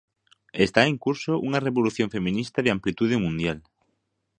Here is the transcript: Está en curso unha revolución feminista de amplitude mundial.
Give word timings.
Está 0.65 0.81
en 0.91 0.97
curso 1.05 1.33
unha 1.47 1.63
revolución 1.67 2.07
feminista 2.15 2.59
de 2.61 2.73
amplitude 2.75 3.15
mundial. 3.25 3.57